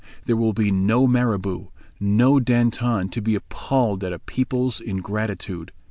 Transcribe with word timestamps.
There 0.25 0.35
will 0.35 0.53
be 0.53 0.71
no 0.71 1.05
Maribeau, 1.05 1.69
no 1.99 2.39
Danton 2.39 3.09
to 3.09 3.21
be 3.21 3.35
appalled 3.35 4.03
at 4.03 4.11
a 4.11 4.17
people's 4.17 4.81
ingratitude. 4.81 5.71